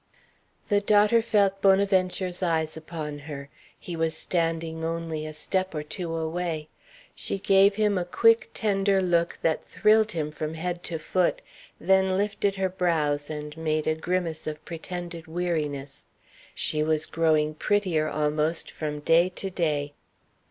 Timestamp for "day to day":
19.01-19.93